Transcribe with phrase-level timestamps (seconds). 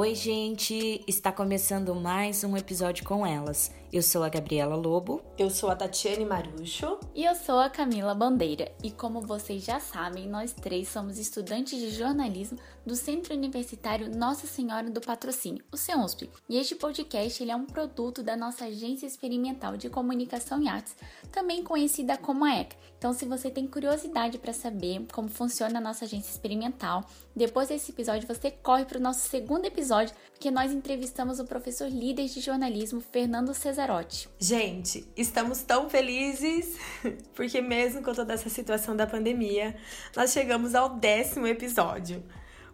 [0.00, 1.04] Oi, gente!
[1.06, 3.70] Está começando mais um episódio com elas.
[3.92, 5.20] Eu sou a Gabriela Lobo.
[5.36, 6.98] Eu sou a Tatiane Marucho.
[7.14, 8.72] E eu sou a Camila Bandeira.
[8.82, 14.46] E como vocês já sabem, nós três somos estudantes de jornalismo do Centro Universitário Nossa
[14.46, 16.30] Senhora do Patrocínio, o CEUNSP.
[16.48, 20.96] E este podcast ele é um produto da nossa Agência Experimental de Comunicação e Artes,
[21.30, 22.76] também conhecida como a ECA.
[23.00, 27.02] Então, se você tem curiosidade para saber como funciona a nossa agência experimental,
[27.34, 31.88] depois desse episódio você corre para o nosso segundo episódio, porque nós entrevistamos o professor
[31.88, 34.28] líder de jornalismo Fernando Cesarotti.
[34.38, 36.76] Gente, estamos tão felizes
[37.34, 39.74] porque mesmo com toda essa situação da pandemia,
[40.14, 42.22] nós chegamos ao décimo episódio.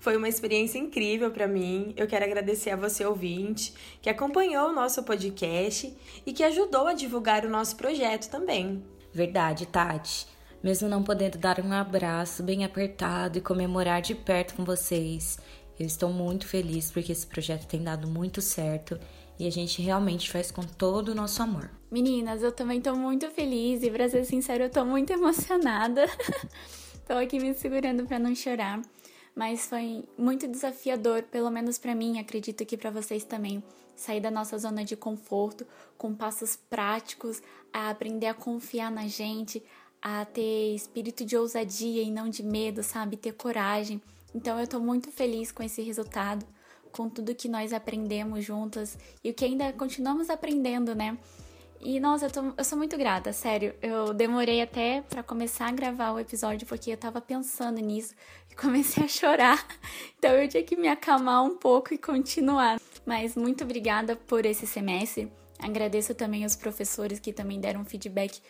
[0.00, 1.94] Foi uma experiência incrível para mim.
[1.96, 5.96] Eu quero agradecer a você, ouvinte, que acompanhou o nosso podcast
[6.26, 8.82] e que ajudou a divulgar o nosso projeto também.
[9.16, 10.26] Verdade, Tati.
[10.62, 15.38] Mesmo não podendo dar um abraço bem apertado e comemorar de perto com vocês,
[15.80, 19.00] eu estou muito feliz porque esse projeto tem dado muito certo
[19.38, 21.70] e a gente realmente faz com todo o nosso amor.
[21.90, 26.04] Meninas, eu também tô muito feliz e pra ser sincero, eu tô muito emocionada.
[27.08, 28.82] tô aqui me segurando para não chorar,
[29.34, 33.62] mas foi muito desafiador, pelo menos para mim, acredito que para vocês também,
[33.96, 35.66] sair da nossa zona de conforto
[35.98, 39.64] com passos práticos, a aprender a confiar na gente,
[40.00, 43.16] a ter espírito de ousadia e não de medo, sabe?
[43.16, 44.00] Ter coragem.
[44.34, 46.46] Então eu tô muito feliz com esse resultado
[46.96, 51.18] com tudo que nós aprendemos juntas e o que ainda continuamos aprendendo, né?
[51.78, 53.74] E nossa, eu, tô, eu sou muito grata, sério.
[53.82, 58.14] Eu demorei até para começar a gravar o episódio porque eu tava pensando nisso
[58.50, 59.66] e comecei a chorar.
[60.18, 62.80] Então eu tinha que me acalmar um pouco e continuar.
[63.06, 65.30] Mas muito obrigada por esse semestre.
[65.58, 68.40] Agradeço também aos professores que também deram feedback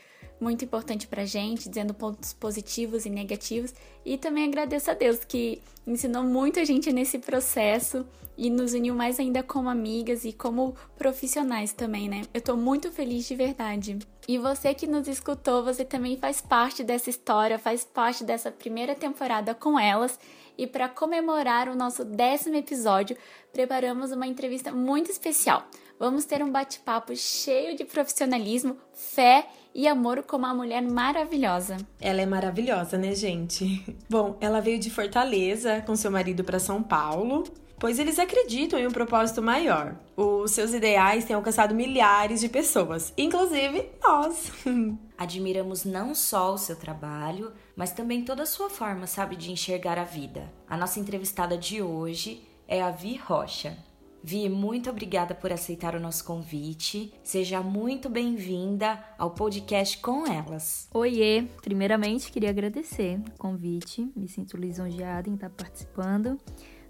[0.40, 3.74] muito importante pra gente, dizendo pontos positivos e negativos.
[4.04, 8.04] E também agradeço a Deus que ensinou muito a gente nesse processo
[8.36, 12.22] e nos uniu mais ainda como amigas e como profissionais também, né?
[12.34, 13.98] Eu tô muito feliz de verdade.
[14.28, 18.94] E você que nos escutou, você também faz parte dessa história, faz parte dessa primeira
[18.94, 20.18] temporada com elas.
[20.58, 23.16] E para comemorar o nosso décimo episódio,
[23.52, 25.66] preparamos uma entrevista muito especial.
[25.98, 31.76] Vamos ter um bate-papo cheio de profissionalismo, fé e amor com uma mulher maravilhosa.
[32.00, 33.84] Ela é maravilhosa, né, gente?
[34.08, 37.44] Bom, ela veio de Fortaleza com seu marido para São Paulo,
[37.78, 39.96] pois eles acreditam em um propósito maior.
[40.16, 44.50] Os seus ideais têm alcançado milhares de pessoas, inclusive nós.
[45.16, 49.98] Admiramos não só o seu trabalho, mas também toda a sua forma, sabe, de enxergar
[49.98, 50.50] a vida.
[50.66, 53.76] A nossa entrevistada de hoje é a Vi Rocha.
[54.24, 57.14] Vi, muito obrigada por aceitar o nosso convite.
[57.22, 60.88] Seja muito bem-vinda ao podcast com elas.
[60.92, 61.46] Oiê!
[61.62, 64.10] Primeiramente, queria agradecer o convite.
[64.16, 66.40] Me sinto lisonjeada em estar participando.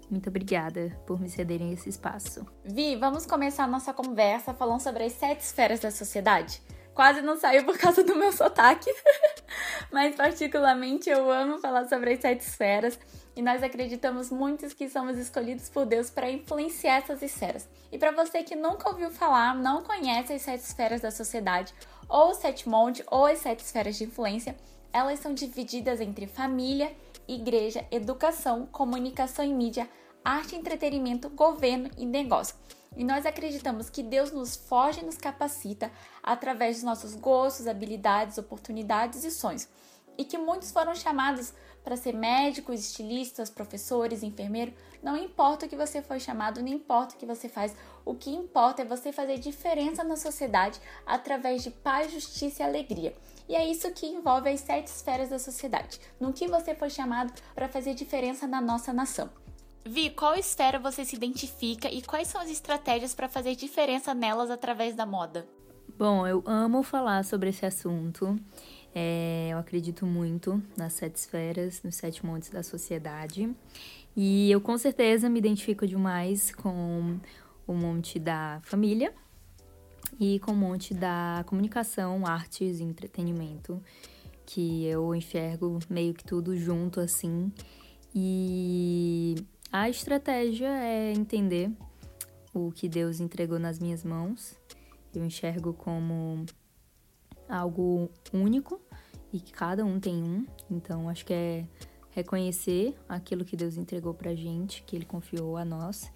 [0.09, 2.43] Muito obrigada por me cederem esse espaço.
[2.63, 6.61] Vi, vamos começar a nossa conversa falando sobre as sete esferas da sociedade.
[6.97, 8.91] Quase não saiu por causa do meu sotaque,
[9.93, 12.97] mas particularmente eu amo falar sobre as sete esferas
[13.35, 17.69] e nós acreditamos muitos que somos escolhidos por Deus para influenciar essas esferas.
[17.91, 21.71] E para você que nunca ouviu falar, não conhece as sete esferas da sociedade,
[22.09, 24.57] ou os sete montes, ou as sete esferas de influência,
[24.91, 26.91] elas são divididas entre família,
[27.27, 29.87] igreja, educação, comunicação e mídia,
[30.25, 32.55] arte e entretenimento, governo e negócio.
[32.95, 35.91] E nós acreditamos que Deus nos foge e nos capacita
[36.23, 39.67] através dos nossos gostos, habilidades, oportunidades e sonhos.
[40.17, 41.53] E que muitos foram chamados
[41.83, 47.15] para ser médicos, estilistas, professores, enfermeiro, não importa o que você foi chamado, não importa
[47.15, 51.71] o que você faz, o que importa é você fazer diferença na sociedade através de
[51.71, 53.15] paz, justiça e alegria.
[53.47, 57.31] E é isso que envolve as sete esferas da sociedade, no que você foi chamado
[57.55, 59.29] para fazer diferença na nossa nação.
[59.85, 64.49] Vi, qual esfera você se identifica e quais são as estratégias para fazer diferença nelas
[64.49, 65.47] através da moda?
[65.97, 68.37] Bom, eu amo falar sobre esse assunto.
[68.93, 73.49] É, eu acredito muito nas sete esferas, nos sete montes da sociedade.
[74.15, 77.19] E eu com certeza me identifico demais com
[77.65, 79.13] o monte da família
[80.19, 83.81] e com o monte da comunicação, artes e entretenimento,
[84.45, 87.51] que eu enxergo meio que tudo junto assim.
[88.15, 89.35] E
[89.71, 91.71] a estratégia é entender
[92.53, 94.55] o que Deus entregou nas minhas mãos.
[95.13, 96.45] Eu enxergo como
[97.49, 98.79] algo único
[99.31, 100.45] e que cada um tem um.
[100.69, 101.65] Então, acho que é
[102.11, 106.11] reconhecer aquilo que Deus entregou pra gente, que Ele confiou a nós,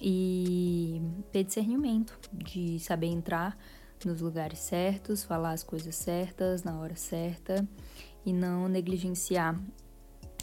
[0.00, 1.00] e
[1.32, 3.56] ter discernimento de saber entrar
[4.04, 7.66] nos lugares certos, falar as coisas certas na hora certa
[8.24, 9.60] e não negligenciar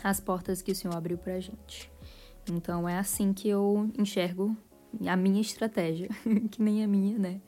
[0.04, 1.95] as portas que o Senhor abriu pra gente.
[2.52, 4.56] Então é assim que eu enxergo
[5.06, 6.10] a minha estratégia,
[6.52, 7.42] que nem a minha, né?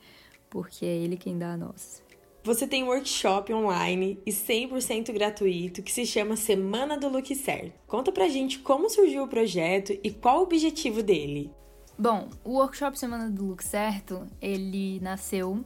[0.50, 2.02] Porque é ele quem dá a nossa.
[2.44, 7.74] Você tem um workshop online e 100% gratuito que se chama Semana do Look Certo.
[7.86, 11.52] Conta pra gente como surgiu o projeto e qual o objetivo dele.
[12.00, 15.62] Bom, o workshop Semana do Look Certo, ele nasceu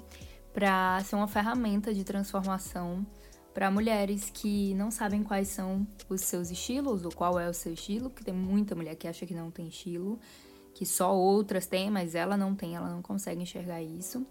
[0.51, 3.05] para ser uma ferramenta de transformação
[3.53, 7.73] para mulheres que não sabem quais são os seus estilos ou qual é o seu
[7.73, 10.19] estilo, que tem muita mulher que acha que não tem estilo,
[10.73, 14.25] que só outras têm, mas ela não tem, ela não consegue enxergar isso.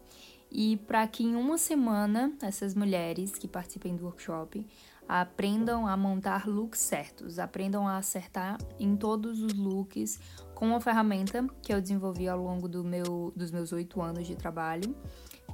[0.50, 4.66] E para que em uma semana essas mulheres que participem do workshop
[5.06, 10.18] aprendam a montar looks certos, aprendam a acertar em todos os looks
[10.54, 14.34] com uma ferramenta que eu desenvolvi ao longo do meu, dos meus oito anos de
[14.34, 14.94] trabalho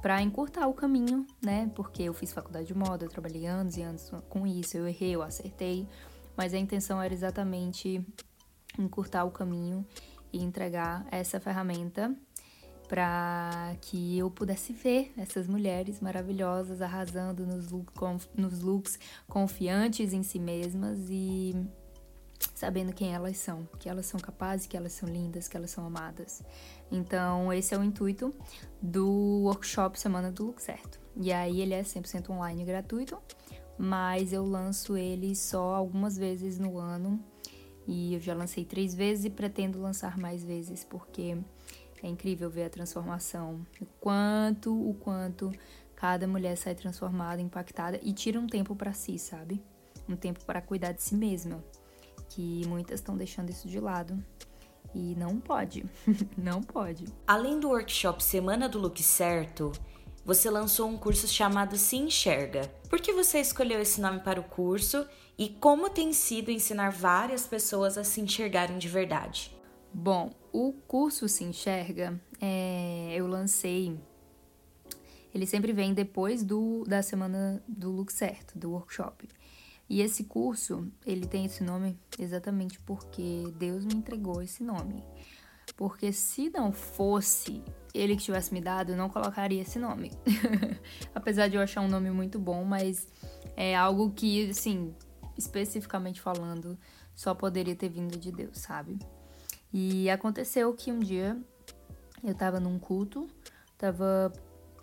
[0.07, 1.69] para encurtar o caminho, né?
[1.75, 5.13] Porque eu fiz faculdade de moda, eu trabalhei anos e anos com isso, eu errei,
[5.13, 5.85] eu acertei,
[6.33, 8.01] mas a intenção era exatamente
[8.79, 9.85] encurtar o caminho
[10.31, 12.15] e entregar essa ferramenta
[12.87, 17.67] para que eu pudesse ver essas mulheres maravilhosas arrasando nos,
[18.33, 21.53] nos looks, confiantes em si mesmas e
[22.57, 25.85] sabendo quem elas são, que elas são capazes, que elas são lindas, que elas são
[25.85, 26.41] amadas.
[26.91, 28.33] Então, esse é o intuito
[28.81, 30.99] do workshop Semana do Look Certo.
[31.15, 33.21] E aí ele é 100% online gratuito,
[33.77, 37.23] mas eu lanço ele só algumas vezes no ano.
[37.85, 41.37] E eu já lancei três vezes e pretendo lançar mais vezes, porque
[42.01, 45.51] é incrível ver a transformação, o quanto, o quanto
[45.95, 49.63] cada mulher sai transformada, impactada e tira um tempo para si, sabe?
[50.09, 51.63] Um tempo para cuidar de si mesma,
[52.29, 54.23] que muitas estão deixando isso de lado.
[54.93, 55.85] E não pode,
[56.37, 57.05] não pode.
[57.25, 59.71] Além do workshop Semana do Look Certo,
[60.25, 62.69] você lançou um curso chamado Se Enxerga.
[62.89, 65.07] Por que você escolheu esse nome para o curso
[65.37, 69.55] e como tem sido ensinar várias pessoas a se enxergarem de verdade?
[69.93, 73.97] Bom, o curso Se Enxerga, é, eu lancei.
[75.33, 79.27] Ele sempre vem depois do, da semana do look certo, do workshop.
[79.89, 85.03] E esse curso, ele tem esse nome exatamente porque Deus me entregou esse nome.
[85.75, 87.63] Porque se não fosse
[87.93, 90.11] ele que tivesse me dado, eu não colocaria esse nome.
[91.15, 93.07] Apesar de eu achar um nome muito bom, mas
[93.55, 94.93] é algo que, assim,
[95.37, 96.77] especificamente falando,
[97.15, 98.99] só poderia ter vindo de Deus, sabe?
[99.73, 101.37] E aconteceu que um dia
[102.23, 103.27] eu tava num culto,
[103.77, 104.31] tava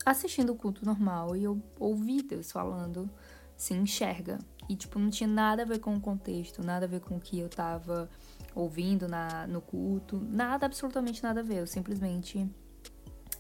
[0.05, 3.11] assistindo o culto normal e eu ouvi Deus falando,
[3.57, 4.39] se enxerga.
[4.69, 7.21] E, tipo, não tinha nada a ver com o contexto, nada a ver com o
[7.21, 8.09] que eu tava
[8.55, 11.59] ouvindo na, no culto, nada, absolutamente nada a ver.
[11.59, 12.49] Eu simplesmente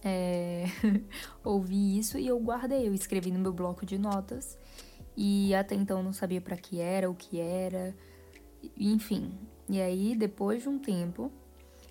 [0.02, 0.64] é,
[1.42, 4.58] ouvi isso e eu guardei, eu escrevi no meu bloco de notas
[5.16, 7.96] e até então não sabia para que era, o que era,
[8.76, 9.32] enfim.
[9.68, 11.32] E aí, depois de um tempo,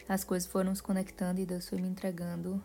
[0.07, 2.63] as coisas foram se conectando e Deus foi me entregando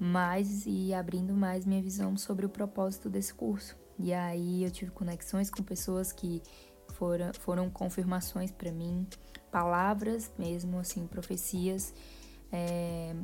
[0.00, 3.76] mais e abrindo mais minha visão sobre o propósito desse curso.
[4.02, 6.42] E aí eu tive conexões com pessoas que
[6.94, 9.06] foram, foram confirmações para mim,
[9.50, 11.94] palavras mesmo, assim, profecias
[12.52, 13.14] é,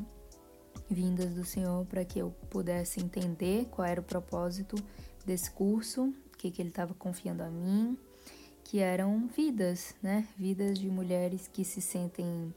[0.88, 4.76] vindas do Senhor para que eu pudesse entender qual era o propósito
[5.26, 7.98] desse curso, o que, que ele estava confiando a mim
[8.68, 10.28] que eram vidas, né?
[10.36, 12.52] Vidas de mulheres que se sentem.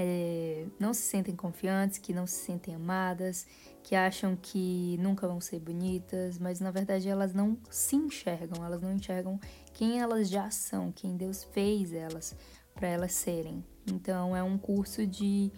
[0.00, 3.44] É, não se sentem confiantes, que não se sentem amadas,
[3.82, 8.80] que acham que nunca vão ser bonitas, mas na verdade elas não se enxergam, elas
[8.80, 9.40] não enxergam
[9.74, 12.36] quem elas já são, quem Deus fez elas
[12.76, 13.64] para elas serem.
[13.92, 15.50] Então é um curso de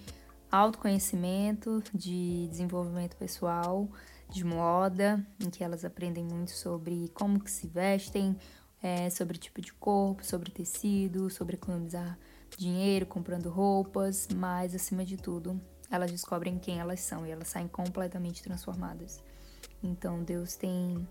[0.50, 3.90] autoconhecimento, de desenvolvimento pessoal,
[4.30, 8.34] de moda, em que elas aprendem muito sobre como que se vestem,
[8.82, 12.18] é, sobre tipo de corpo, sobre tecido, sobre economizar
[12.56, 17.68] dinheiro comprando roupas, mas acima de tudo, elas descobrem quem elas são e elas saem
[17.68, 19.22] completamente transformadas.
[19.82, 21.06] Então Deus tem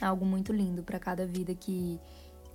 [0.00, 2.00] algo muito lindo para cada vida que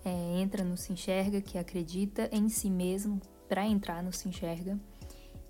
[0.05, 4.79] é, entra no se enxerga, que acredita em si mesmo para entrar no se enxerga.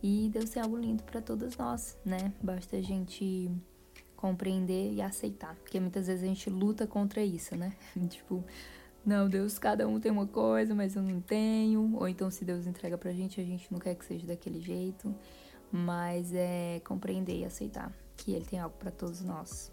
[0.02, 2.34] E Deus tem algo lindo para todas nós, né?
[2.42, 3.52] Basta a gente
[4.16, 7.74] compreender e aceitar, porque muitas vezes a gente luta contra isso, né?
[8.10, 8.44] tipo,
[9.06, 11.96] não, Deus, cada um tem uma coisa, mas eu não tenho.
[11.96, 15.14] Ou então, se Deus entrega pra gente, a gente não quer que seja daquele jeito.
[15.72, 19.72] Mas é compreender e aceitar que Ele tem algo para todos nós.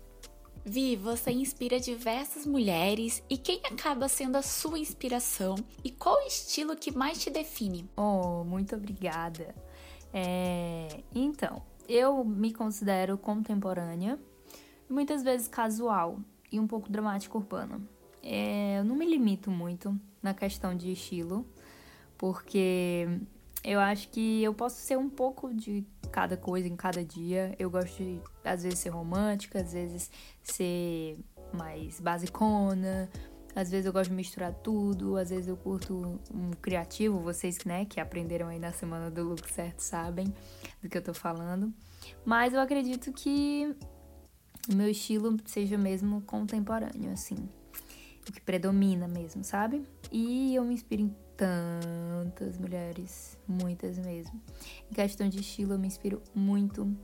[0.64, 6.26] Vi, você inspira diversas mulheres e quem acaba sendo a sua inspiração e qual o
[6.26, 7.88] estilo que mais te define?
[7.97, 9.54] Oh, muito obrigada.
[10.12, 11.02] É...
[11.14, 14.18] Então, eu me considero contemporânea,
[14.88, 16.18] muitas vezes casual
[16.50, 17.80] e um pouco dramática urbana.
[18.30, 21.47] É, eu não me limito muito na questão de estilo,
[22.18, 23.08] porque
[23.64, 25.82] eu acho que eu posso ser um pouco de
[26.12, 27.56] cada coisa em cada dia.
[27.58, 30.11] Eu gosto de, às vezes, ser romântica, às vezes
[30.42, 31.18] ser
[31.54, 33.08] mais basicona,
[33.56, 37.87] às vezes eu gosto de misturar tudo, às vezes eu curto um criativo, vocês né,
[37.87, 40.26] que aprenderam aí na semana do look certo sabem
[40.82, 41.73] do que eu tô falando.
[42.26, 43.75] Mas eu acredito que
[44.68, 47.49] meu estilo seja mesmo contemporâneo, assim.
[48.32, 49.87] Que predomina mesmo, sabe?
[50.12, 54.40] E eu me inspiro em tantas mulheres, muitas mesmo.
[54.90, 56.94] Em questão de estilo, eu me inspiro muito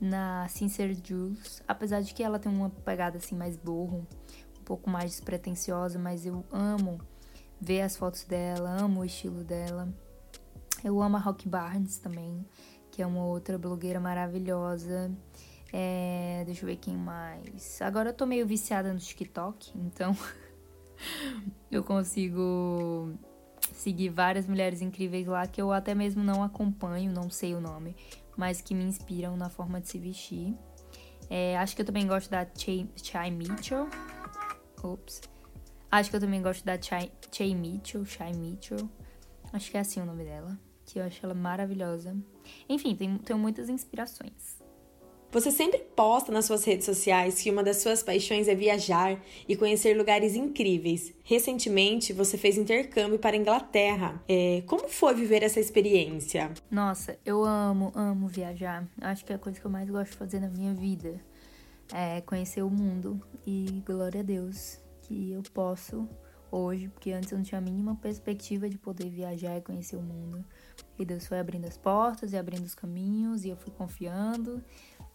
[0.00, 4.06] na Sincere Jules, apesar de que ela tem uma pegada assim mais burro,
[4.58, 6.98] um pouco mais despretensiosa, mas eu amo
[7.60, 9.92] ver as fotos dela, amo o estilo dela.
[10.82, 12.46] Eu amo a Rock Barnes também,
[12.90, 15.12] que é uma outra blogueira maravilhosa.
[15.72, 17.80] É, deixa eu ver quem mais.
[17.82, 20.16] Agora eu tô meio viciada no TikTok, então
[21.70, 23.12] eu consigo
[23.72, 27.96] seguir várias mulheres incríveis lá que eu até mesmo não acompanho, não sei o nome,
[28.36, 30.54] mas que me inspiram na forma de se vestir.
[31.28, 33.88] É, acho que eu também gosto da Chai, Chai Mitchell.
[34.82, 35.22] Ops.
[35.90, 38.90] Acho que eu também gosto da Chai, Chai Mitchell, Chai Mitchell.
[39.52, 40.58] Acho que é assim o nome dela.
[40.84, 42.16] Que eu acho ela maravilhosa.
[42.68, 44.60] Enfim, tem, tenho muitas inspirações.
[45.32, 49.54] Você sempre posta nas suas redes sociais que uma das suas paixões é viajar e
[49.54, 51.12] conhecer lugares incríveis.
[51.22, 54.20] Recentemente, você fez intercâmbio para a Inglaterra.
[54.28, 56.50] É, como foi viver essa experiência?
[56.68, 58.84] Nossa, eu amo, amo viajar.
[59.00, 61.20] Acho que é a coisa que eu mais gosto de fazer na minha vida.
[61.94, 63.22] É conhecer o mundo.
[63.46, 66.08] E glória a Deus que eu posso
[66.50, 70.02] hoje, porque antes eu não tinha a mínima perspectiva de poder viajar e conhecer o
[70.02, 70.44] mundo.
[70.98, 74.60] E Deus foi abrindo as portas e abrindo os caminhos, e eu fui confiando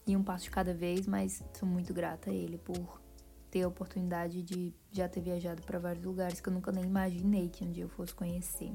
[0.07, 3.01] e um passo de cada vez, mas sou muito grata a ele por
[3.49, 7.49] ter a oportunidade de já ter viajado para vários lugares que eu nunca nem imaginei
[7.49, 8.71] que um dia eu fosse conhecer.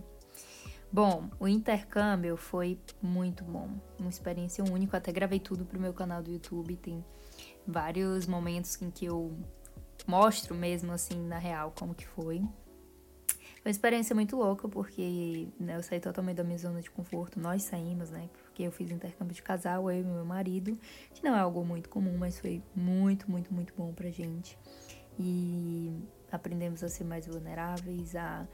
[0.92, 3.68] Bom, o intercâmbio foi muito bom,
[3.99, 4.96] uma experiência única.
[4.96, 7.04] Até gravei tudo pro meu canal do YouTube, tem
[7.64, 9.37] vários momentos em que eu
[10.06, 12.42] mostro mesmo assim na real como que foi.
[13.64, 17.38] Uma experiência muito louca, porque né, eu saí totalmente da minha zona de conforto.
[17.38, 18.31] Nós saímos, né?
[18.45, 20.79] Porque eu fiz intercâmbio de casal, eu e meu marido,
[21.12, 24.59] que não é algo muito comum, mas foi muito, muito, muito bom pra gente.
[25.19, 25.93] E
[26.33, 28.49] aprendemos a ser mais vulneráveis, a,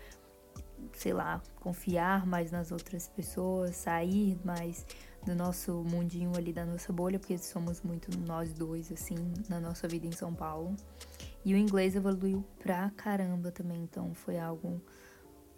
[0.93, 4.85] sei lá, confiar mais nas outras pessoas, sair mais
[5.25, 9.17] do nosso mundinho ali, da nossa bolha, porque somos muito nós dois, assim,
[9.49, 10.75] na nossa vida em São Paulo.
[11.47, 14.83] E o inglês evoluiu pra caramba também, então foi algo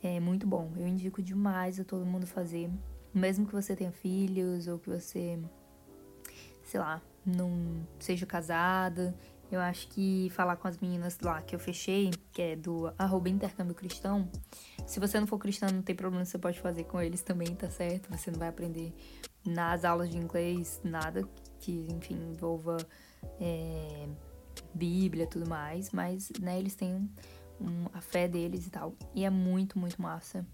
[0.02, 0.70] é, muito bom.
[0.76, 2.70] Eu indico demais a todo mundo fazer.
[3.14, 5.38] Mesmo que você tenha filhos ou que você,
[6.62, 7.50] sei lá, não
[7.98, 9.16] seja casada.
[9.50, 13.30] Eu acho que falar com as meninas lá que eu fechei, que é do arroba
[13.30, 14.30] intercâmbio cristão,
[14.86, 17.70] se você não for cristão, não tem problema, você pode fazer com eles também, tá
[17.70, 18.10] certo?
[18.14, 18.92] Você não vai aprender
[19.42, 21.26] nas aulas de inglês nada
[21.58, 22.76] que, enfim, envolva
[23.40, 24.06] é,
[24.78, 27.08] Bíblia tudo mais, mas, né, eles têm
[27.60, 28.94] um, a fé deles e tal.
[29.14, 30.46] E é muito, muito massa.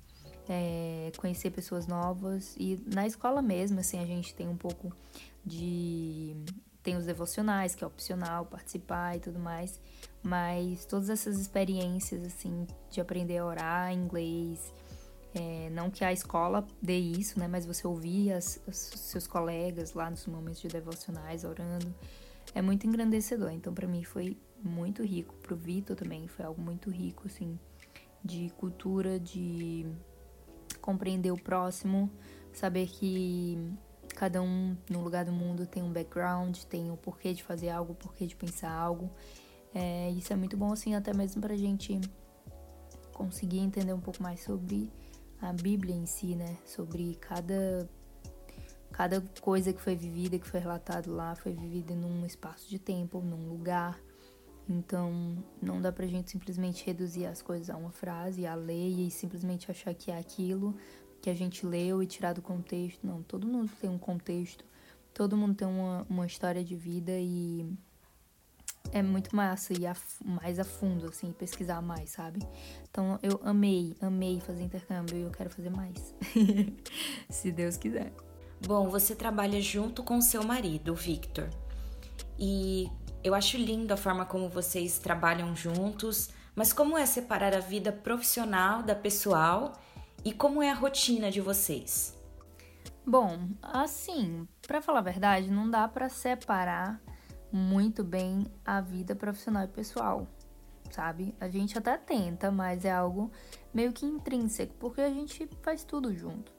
[0.49, 4.93] É, conhecer pessoas novas e na escola mesmo, assim, a gente tem um pouco
[5.45, 6.37] de
[6.83, 9.81] tem os devocionais, que é opcional participar e tudo mais,
[10.23, 14.71] mas todas essas experiências, assim, de aprender a orar inglês,
[15.35, 20.11] é, não que a escola dê isso, né, mas você ouvir os seus colegas lá
[20.11, 21.93] nos momentos de devocionais orando,
[22.55, 23.51] é muito engrandecedor.
[23.51, 25.35] Então, para mim, foi muito rico.
[25.37, 27.59] Pro Vitor também foi algo muito rico, assim,
[28.25, 29.87] de cultura, de
[30.81, 32.11] compreender o próximo,
[32.53, 33.59] saber que
[34.15, 37.93] cada um no lugar do mundo tem um background, tem o porquê de fazer algo,
[37.93, 39.11] o porquê de pensar algo.
[39.75, 42.01] É, isso é muito bom, assim, até mesmo pra gente
[43.13, 44.93] conseguir entender um pouco mais sobre
[45.41, 46.57] a Bíblia em si, né?
[46.65, 47.89] Sobre cada
[48.95, 53.21] cada coisa que foi vivida, que foi relatado lá, foi vivida num espaço de tempo,
[53.21, 54.01] num lugar.
[54.69, 59.11] Então, não dá pra gente simplesmente reduzir as coisas a uma frase, a ler e
[59.11, 60.77] simplesmente achar que é aquilo
[61.21, 63.05] que a gente leu e tirar do contexto.
[63.05, 64.65] Não, todo mundo tem um contexto,
[65.13, 67.69] todo mundo tem uma, uma história de vida e
[68.93, 72.39] é muito massa ir a, mais a fundo, assim, pesquisar mais, sabe?
[72.89, 76.15] Então eu amei, amei fazer intercâmbio e eu quero fazer mais.
[77.29, 78.13] Se Deus quiser.
[78.67, 81.51] Bom, você trabalha junto com seu marido, o Victor.
[82.39, 82.91] E
[83.23, 87.93] eu acho lindo a forma como vocês trabalham juntos, mas como é separar a vida
[87.93, 89.75] profissional da pessoal
[90.25, 92.19] e como é a rotina de vocês?
[93.07, 96.99] Bom, assim, para falar a verdade, não dá para separar
[97.53, 100.27] muito bem a vida profissional e pessoal,
[100.91, 101.35] sabe?
[101.39, 103.31] A gente até tenta, mas é algo
[103.75, 106.51] meio que intrínseco, porque a gente faz tudo junto.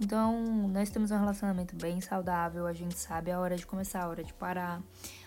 [0.00, 4.08] Então, nós temos um relacionamento bem saudável, a gente sabe a hora de começar, a
[4.08, 4.80] hora de parar,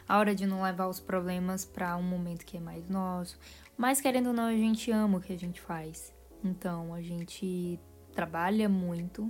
[0.07, 3.37] a hora de não levar os problemas para um momento que é mais nosso.
[3.77, 6.13] Mas querendo ou não, a gente ama o que a gente faz.
[6.43, 7.79] Então, a gente
[8.13, 9.29] trabalha muito.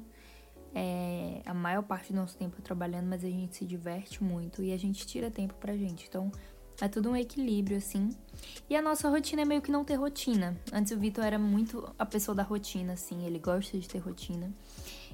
[0.73, 4.63] É, a maior parte do nosso tempo é trabalhando, mas a gente se diverte muito
[4.63, 6.05] e a gente tira tempo pra gente.
[6.07, 6.31] Então,
[6.79, 8.09] é tudo um equilíbrio, assim.
[8.69, 10.55] E a nossa rotina é meio que não ter rotina.
[10.71, 14.51] Antes o Vitor era muito a pessoa da rotina, assim, ele gosta de ter rotina.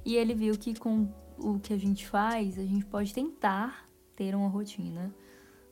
[0.06, 4.34] E ele viu que com o que a gente faz, a gente pode tentar ter
[4.36, 5.14] uma rotina,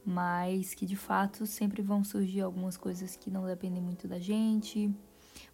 [0.05, 4.93] mas que de fato sempre vão surgir algumas coisas que não dependem muito da gente.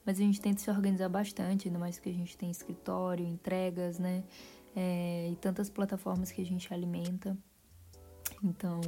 [0.06, 4.00] Mas a gente tenta se organizar bastante, ainda mais que a gente tem escritório, entregas,
[4.00, 4.24] né?
[4.76, 7.38] É, e tantas plataformas que a gente alimenta.
[8.44, 8.82] Então,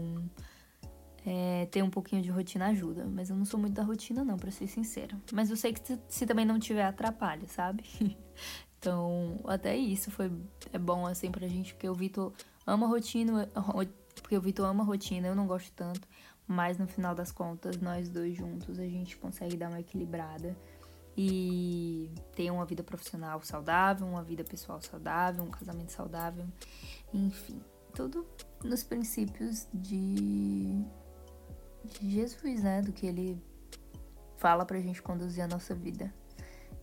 [1.26, 3.06] é, ter um pouquinho de rotina ajuda.
[3.06, 5.16] Mas eu não sou muito da rotina, não, pra ser sincera.
[5.32, 7.84] Mas eu sei que se, se também não tiver, atrapalha, sabe?
[8.84, 10.30] Então, até isso foi
[10.74, 12.34] é bom assim pra gente, porque o Vitor
[12.68, 13.50] ama rotina,
[14.22, 16.06] porque o Vitor ama rotina, eu não gosto tanto,
[16.46, 20.54] mas no final das contas, nós dois juntos, a gente consegue dar uma equilibrada
[21.16, 26.46] e ter uma vida profissional saudável, uma vida pessoal saudável, um casamento saudável,
[27.14, 27.62] enfim,
[27.96, 28.28] tudo
[28.66, 30.84] nos princípios de,
[31.86, 32.82] de Jesus, né?
[32.82, 33.42] Do que ele
[34.36, 36.14] fala pra gente conduzir a nossa vida.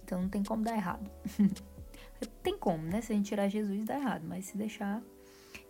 [0.02, 1.11] Então não tem como dar errado.
[2.43, 3.00] Tem como, né?
[3.00, 4.25] Se a gente tirar Jesus, dá errado.
[4.27, 5.03] Mas se deixar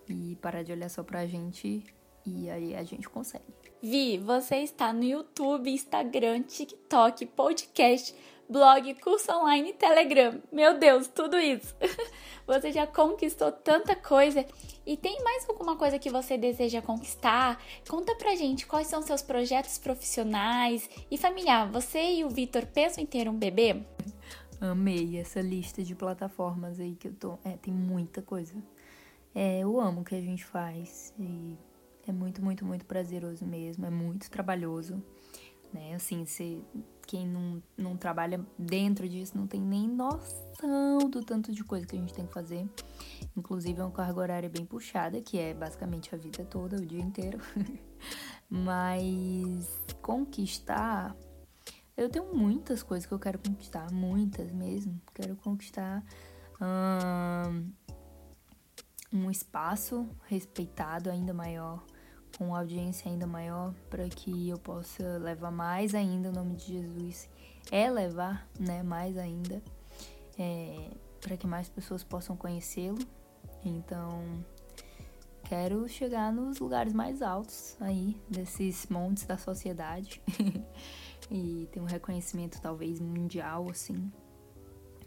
[0.08, 1.84] e parar de olhar só pra gente,
[2.26, 3.44] e aí a gente consegue.
[3.82, 8.14] Vi, você está no YouTube, Instagram, TikTok, podcast,
[8.48, 10.42] blog, curso online, Telegram.
[10.52, 11.74] Meu Deus, tudo isso.
[12.46, 14.44] Você já conquistou tanta coisa.
[14.84, 17.62] E tem mais alguma coisa que você deseja conquistar?
[17.88, 21.70] Conta pra gente quais são seus projetos profissionais e familiar.
[21.70, 23.84] Você e o Vitor pensam em ter um bebê?
[24.60, 27.38] Amei essa lista de plataformas aí que eu tô.
[27.42, 28.54] É, tem muita coisa.
[29.34, 31.56] É, eu amo o que a gente faz e
[32.06, 33.86] é muito, muito, muito prazeroso mesmo.
[33.86, 35.02] É muito trabalhoso,
[35.72, 35.94] né?
[35.94, 36.62] Assim, se
[37.06, 41.96] quem não, não trabalha dentro disso não tem nem noção do tanto de coisa que
[41.96, 42.68] a gente tem que fazer.
[43.34, 47.00] Inclusive, é uma carga horária bem puxada, que é basicamente a vida toda, o dia
[47.00, 47.38] inteiro.
[48.50, 49.66] Mas
[50.02, 51.16] conquistar
[52.00, 54.98] eu tenho muitas coisas que eu quero conquistar, muitas mesmo.
[55.12, 56.02] Quero conquistar
[59.12, 61.84] um espaço respeitado ainda maior,
[62.38, 67.28] com audiência ainda maior, para que eu possa levar mais ainda o nome de Jesus.
[67.70, 69.62] É levar, né, mais ainda,
[70.38, 72.98] é, para que mais pessoas possam conhecê-lo.
[73.62, 74.42] Então,
[75.44, 80.22] quero chegar nos lugares mais altos aí, desses montes da sociedade.
[81.30, 84.10] e ter um reconhecimento talvez mundial assim.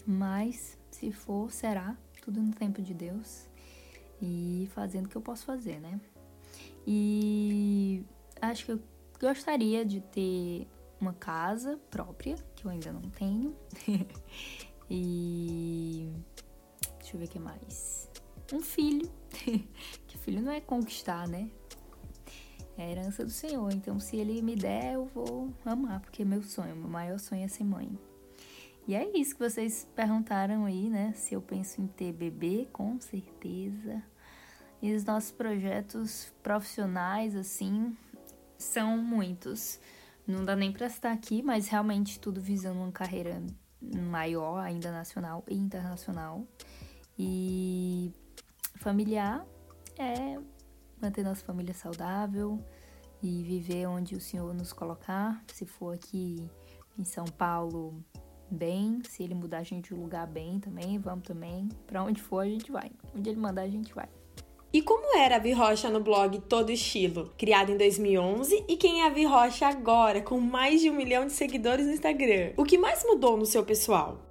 [0.06, 3.48] Mas se for, será tudo no tempo de Deus
[4.22, 6.00] e fazendo o que eu posso fazer, né?
[6.86, 8.06] E
[8.42, 8.80] acho que eu
[9.20, 10.68] gostaria de ter
[11.00, 13.56] uma casa própria, que eu ainda não tenho.
[14.90, 16.10] e
[17.00, 18.10] deixa eu ver o que mais.
[18.54, 19.10] Um filho.
[20.08, 21.50] que filho não é conquistar, né?
[22.78, 23.72] É a herança do Senhor.
[23.72, 27.44] Então, se Ele me der, eu vou amar, porque é meu sonho, meu maior sonho
[27.44, 27.98] é ser mãe.
[28.88, 31.14] E é isso que vocês perguntaram aí, né?
[31.16, 34.04] Se eu penso em ter bebê, com certeza.
[34.82, 37.96] E os nossos projetos profissionais, assim,
[38.58, 39.80] são muitos.
[40.28, 43.42] Não dá nem para estar aqui, mas realmente tudo visando uma carreira
[43.82, 46.46] maior, ainda nacional e internacional.
[47.18, 48.12] E
[48.76, 49.46] familiar
[49.98, 50.38] é
[51.04, 52.60] manter nossa família saudável
[53.22, 55.44] e viver onde o Senhor nos colocar.
[55.48, 56.50] Se for aqui
[56.98, 58.04] em São Paulo,
[58.50, 59.02] bem.
[59.08, 61.70] Se ele mudar a gente de lugar bem também, vamos também.
[61.88, 62.92] Para onde for, a gente vai.
[63.16, 64.08] Onde ele mandar, a gente vai.
[64.72, 69.02] E como era a Vi Rocha no blog Todo Estilo, criado em 2011, e quem
[69.02, 72.54] é a Vi Rocha agora, com mais de um milhão de seguidores no Instagram?
[72.58, 74.26] O que mais mudou no seu pessoal?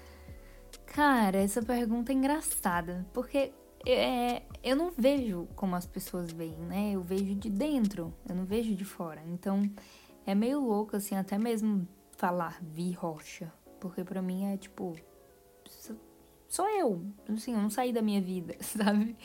[0.85, 3.53] Cara, essa pergunta é engraçada, porque
[3.87, 6.93] é, eu não vejo como as pessoas veem, né?
[6.93, 9.23] Eu vejo de dentro, eu não vejo de fora.
[9.27, 9.63] Então
[10.25, 13.53] é meio louco, assim, até mesmo falar Vi Rocha.
[13.81, 14.95] Porque pra mim é tipo.
[16.49, 17.05] Sou eu.
[17.29, 19.17] Assim, eu não saí da minha vida, sabe?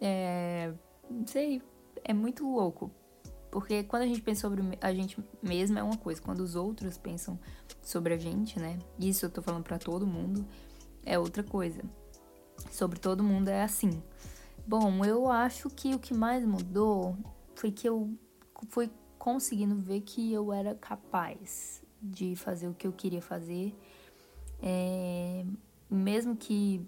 [0.00, 0.72] É.
[1.08, 1.62] Não sei.
[2.04, 2.90] É muito louco.
[3.50, 6.96] Porque quando a gente pensa sobre a gente mesma é uma coisa, quando os outros
[6.96, 7.38] pensam
[7.82, 8.78] sobre a gente, né?
[8.98, 10.46] Isso eu tô falando para todo mundo,
[11.04, 11.82] é outra coisa
[12.70, 14.02] sobre todo mundo é assim.
[14.66, 17.16] Bom, eu acho que o que mais mudou
[17.54, 18.16] foi que eu
[18.68, 23.76] fui conseguindo ver que eu era capaz de fazer o que eu queria fazer,
[24.60, 25.44] é,
[25.88, 26.84] mesmo que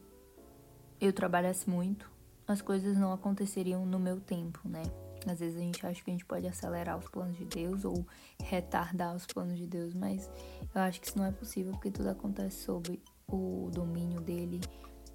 [1.00, 2.11] eu trabalhasse muito,
[2.46, 4.83] as coisas não aconteceriam no meu tempo, né?
[5.27, 8.07] Às vezes a gente acha que a gente pode acelerar os planos de Deus ou
[8.42, 10.31] retardar os planos de Deus, mas
[10.74, 14.61] eu acho que isso não é possível porque tudo acontece sob o domínio dele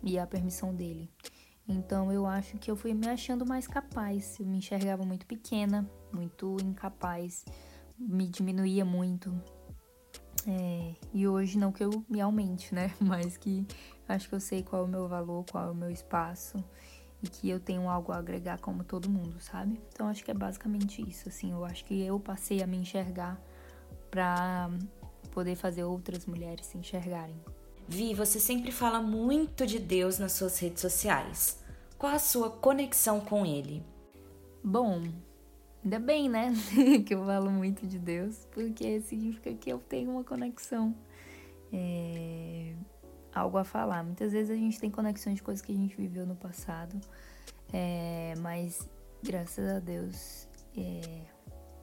[0.03, 1.09] e a permissão dele.
[1.67, 4.39] Então eu acho que eu fui me achando mais capaz.
[4.39, 7.45] Eu me enxergava muito pequena, muito incapaz,
[7.97, 9.31] me diminuía muito.
[10.47, 12.91] É, e hoje não que eu me aumente, né?
[12.99, 13.65] Mas que
[14.07, 16.63] acho que eu sei qual é o meu valor, qual é o meu espaço
[17.21, 19.79] e que eu tenho algo a agregar como todo mundo, sabe?
[19.93, 23.39] Então acho que é basicamente isso, assim, eu acho que eu passei a me enxergar
[24.09, 24.69] para
[25.31, 27.39] poder fazer outras mulheres se enxergarem.
[27.89, 31.59] Vi, você sempre fala muito de Deus nas suas redes sociais.
[31.97, 33.83] Qual a sua conexão com ele?
[34.63, 35.01] Bom,
[35.83, 36.53] ainda bem, né?
[37.03, 40.95] que eu falo muito de Deus, porque significa que eu tenho uma conexão.
[41.73, 42.75] É
[43.33, 44.03] algo a falar.
[44.03, 46.99] Muitas vezes a gente tem conexões de coisas que a gente viveu no passado,
[47.73, 48.87] é, mas
[49.23, 50.47] graças a Deus
[50.77, 51.21] é,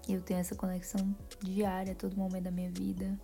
[0.08, 3.18] eu tenho essa conexão diária todo momento da minha vida.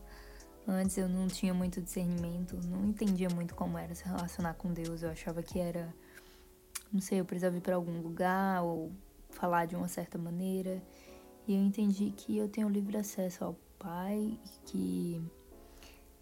[0.67, 5.03] Antes eu não tinha muito discernimento, não entendia muito como era se relacionar com Deus.
[5.03, 5.93] Eu achava que era,
[6.93, 8.93] não sei, eu precisava ir para algum lugar ou
[9.31, 10.81] falar de uma certa maneira.
[11.47, 15.21] E eu entendi que eu tenho livre acesso ao Pai, que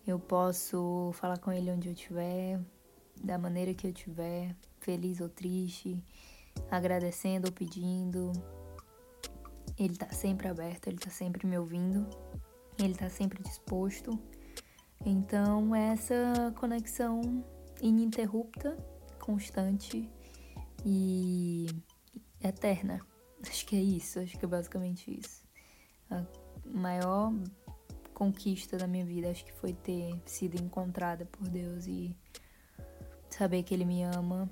[0.06, 2.58] eu posso falar com ele onde eu estiver,
[3.22, 6.02] da maneira que eu estiver, feliz ou triste,
[6.70, 8.32] agradecendo ou pedindo.
[9.78, 12.08] Ele tá sempre aberto, ele tá sempre me ouvindo,
[12.78, 14.18] ele tá sempre disposto.
[15.04, 17.44] Então, essa conexão
[17.80, 18.76] ininterrupta,
[19.18, 20.10] constante
[20.84, 21.66] e
[22.42, 23.00] eterna.
[23.48, 25.42] Acho que é isso, acho que é basicamente isso.
[26.10, 26.24] A
[26.66, 27.32] maior
[28.12, 32.14] conquista da minha vida, acho que foi ter sido encontrada por Deus e
[33.30, 34.50] saber que Ele me ama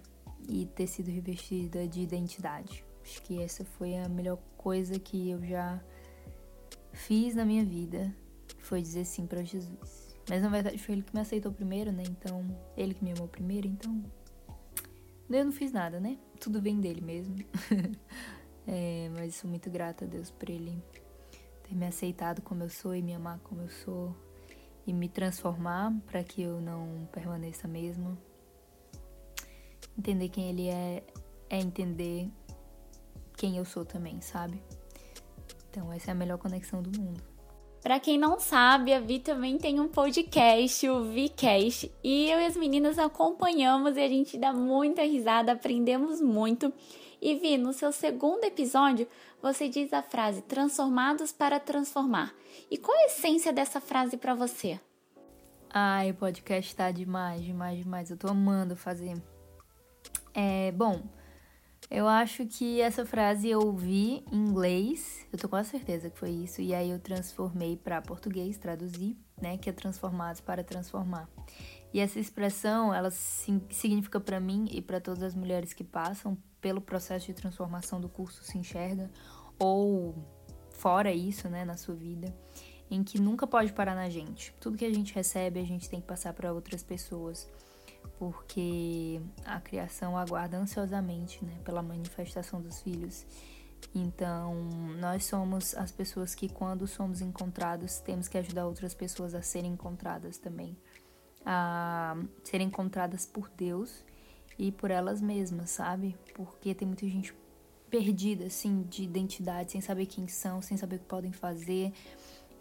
[0.49, 2.85] e ter sido revestida de identidade.
[3.03, 5.83] Acho que essa foi a melhor coisa que eu já
[6.93, 8.15] fiz na minha vida,
[8.61, 10.08] foi dizer sim para Jesus.
[10.29, 12.03] Mas na verdade foi ele que me aceitou primeiro, né?
[12.09, 12.45] Então,
[12.77, 14.05] ele que me amou primeiro, então
[15.31, 16.19] eu não fiz nada, né?
[16.41, 17.37] Tudo vem dele mesmo.
[18.67, 20.83] é, mas sou muito grata a Deus por ele
[21.65, 24.17] ter me aceitado como eu sou e me amar como eu sou
[24.87, 28.17] e me transformar para que eu não permaneça mesmo.
[29.97, 31.05] Entender quem ele é
[31.51, 32.31] é entender
[33.37, 34.63] quem eu sou também, sabe?
[35.71, 37.23] Então essa é a melhor conexão do mundo.
[37.83, 42.47] Para quem não sabe, a Vi também tem um podcast, o VCast, e eu e
[42.47, 46.73] as meninas acompanhamos e a gente dá muita risada, aprendemos muito.
[47.23, 49.07] E Vi, no seu segundo episódio,
[49.41, 52.35] você diz a frase transformados para transformar.
[52.71, 54.81] E qual a essência dessa frase para você?
[55.71, 58.11] Ai, o podcast tá demais, demais, demais.
[58.11, 59.15] Eu tô amando fazer.
[60.35, 61.03] É, bom,
[61.91, 66.19] eu acho que essa frase eu ouvi em inglês, eu tô com a certeza que
[66.19, 71.29] foi isso, e aí eu transformei para português, traduzi, né, que é transformados para transformar.
[71.93, 76.81] E essa expressão, ela significa para mim e para todas as mulheres que passam pelo
[76.81, 79.11] processo de transformação do curso se enxerga
[79.59, 80.15] ou
[80.71, 82.35] fora isso, né, na sua vida,
[82.91, 84.55] em que nunca pode parar na gente.
[84.61, 87.49] Tudo que a gente recebe, a gente tem que passar para outras pessoas,
[88.19, 93.25] porque a criação aguarda ansiosamente, né, pela manifestação dos filhos.
[93.95, 94.55] Então,
[94.99, 99.73] nós somos as pessoas que quando somos encontrados, temos que ajudar outras pessoas a serem
[99.73, 100.77] encontradas também
[101.51, 104.05] a serem encontradas por Deus
[104.59, 106.15] e por elas mesmas, sabe?
[106.35, 107.35] Porque tem muita gente
[107.89, 111.91] perdida, assim, de identidade, sem saber quem são, sem saber o que podem fazer.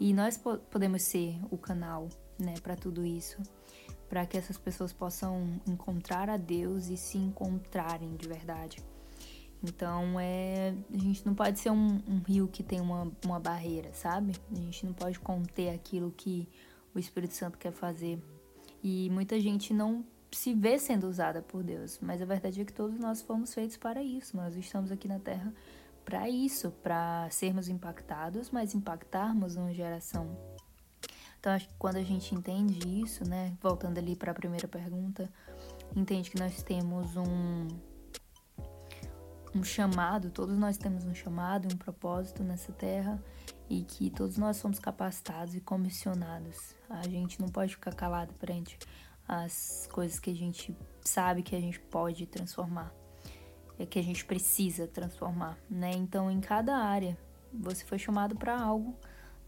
[0.00, 3.42] E nós po podemos ser o canal, né, para tudo isso,
[4.08, 8.78] para que essas pessoas possam encontrar a Deus e se encontrarem de verdade.
[9.62, 13.92] Então, é, a gente não pode ser um, um rio que tem uma, uma barreira,
[13.92, 14.32] sabe?
[14.52, 16.48] A gente não pode conter aquilo que
[16.94, 18.22] o Espírito Santo quer fazer
[18.82, 22.72] e muita gente não se vê sendo usada por Deus, mas a verdade é que
[22.72, 24.36] todos nós fomos feitos para isso.
[24.36, 25.52] Nós estamos aqui na Terra
[26.04, 30.57] para isso, para sermos impactados, mas impactarmos uma geração.
[31.38, 35.30] Então acho que quando a gente entende isso, né, voltando ali para a primeira pergunta,
[35.94, 37.68] entende que nós temos um
[39.54, 43.22] um chamado, todos nós temos um chamado, um propósito nessa terra
[43.68, 46.74] e que todos nós somos capacitados e comissionados.
[46.88, 48.78] A gente não pode ficar calado perante
[49.26, 52.92] as coisas que a gente sabe que a gente pode transformar,
[53.78, 55.92] é que a gente precisa transformar, né?
[55.92, 57.16] Então, em cada área,
[57.52, 58.94] você foi chamado para algo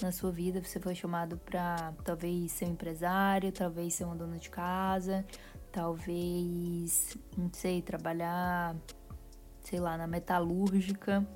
[0.02, 4.38] na sua vida, você foi chamado para talvez ser um empresário, talvez ser uma dona
[4.38, 5.24] de casa,
[5.70, 8.76] talvez, não sei, trabalhar,
[9.62, 11.26] sei lá, na metalúrgica,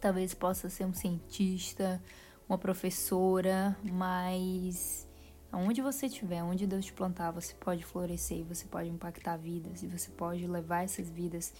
[0.00, 2.02] talvez possa ser um cientista,
[2.48, 5.08] uma professora, mas
[5.50, 9.86] aonde você estiver, onde Deus te plantar, você pode florescer, você pode impactar vidas e
[9.86, 11.52] você pode levar essas vidas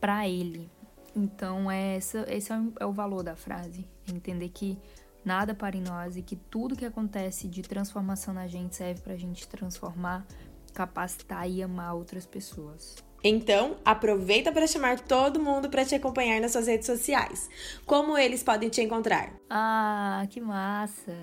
[0.00, 0.70] para Ele.
[1.16, 3.86] Então, é essa, esse é o, é o valor da frase.
[4.12, 4.78] Entender que
[5.24, 9.14] nada para em nós e que tudo que acontece de transformação na gente serve para
[9.14, 10.26] a gente transformar,
[10.72, 12.96] capacitar e amar outras pessoas.
[13.26, 17.48] Então, aproveita para chamar todo mundo para te acompanhar nas suas redes sociais.
[17.86, 19.32] Como eles podem te encontrar?
[19.48, 21.14] Ah, que massa!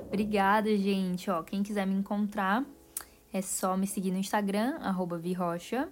[0.00, 1.30] Obrigada, gente.
[1.30, 2.64] Ó, quem quiser me encontrar,
[3.30, 5.90] é só me seguir no Instagram, arroba Virrocha,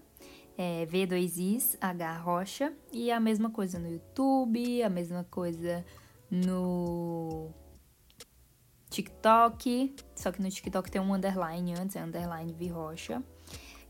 [0.56, 5.84] é, V2Is, H Rocha, e a mesma coisa no YouTube, a mesma coisa
[6.30, 7.50] no
[8.90, 13.22] TikTok, só que no TikTok tem um underline antes, é underline Virrocha.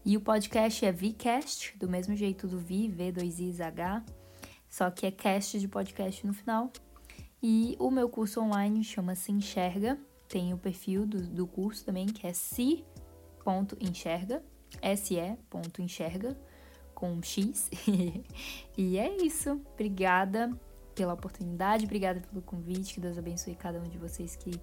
[0.04, 4.04] E o podcast é Vcast, do mesmo jeito do Vi, V2ISH,
[4.68, 6.70] só que é cast de podcast no final.
[7.42, 12.26] E o meu curso online chama-se Enxerga, tem o perfil do, do curso também, que
[12.26, 14.42] é si.enxerga,
[14.96, 16.36] se.enxerga,
[16.94, 17.70] com X.
[18.76, 19.60] e é isso.
[19.74, 20.50] Obrigada
[20.96, 22.94] pela oportunidade, obrigada pelo convite.
[22.94, 24.60] Que Deus abençoe cada um de vocês que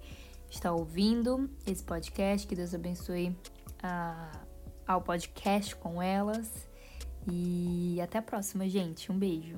[0.49, 2.45] está ouvindo esse podcast.
[2.45, 3.33] Que Deus abençoe
[3.81, 4.31] a,
[4.85, 6.67] ao podcast com elas.
[7.31, 9.11] E até a próxima, gente.
[9.11, 9.57] Um beijo.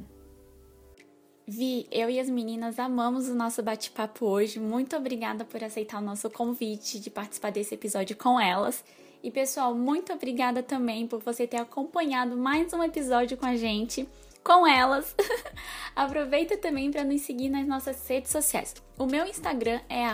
[1.48, 4.60] Vi, eu e as meninas amamos o nosso bate-papo hoje.
[4.60, 8.84] Muito obrigada por aceitar o nosso convite de participar desse episódio com elas.
[9.24, 14.08] E pessoal, muito obrigada também por você ter acompanhado mais um episódio com a gente,
[14.46, 15.14] com elas.
[15.96, 18.76] Aproveita também para nos seguir nas nossas redes sociais.
[18.98, 20.06] O meu Instagram é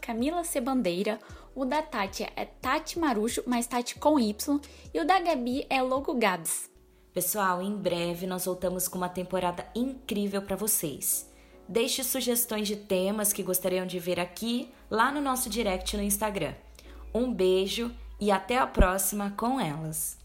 [0.00, 1.18] @camila_cebandeira,
[1.54, 4.60] o da Tati é Tati Marucho, mas Tati com Y,
[4.92, 6.70] e o da Gabi é Logo Gabs.
[7.14, 11.26] Pessoal, em breve nós voltamos com uma temporada incrível para vocês.
[11.66, 16.54] Deixe sugestões de temas que gostariam de ver aqui lá no nosso direct no Instagram.
[17.12, 20.18] Um beijo e até a próxima com elas.